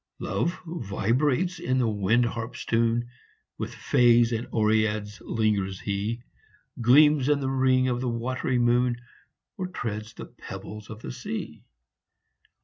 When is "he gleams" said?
5.81-7.29